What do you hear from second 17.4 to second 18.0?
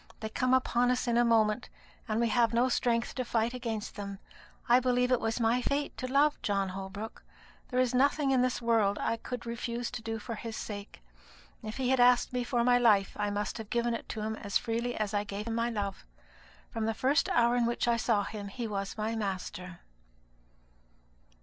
in which I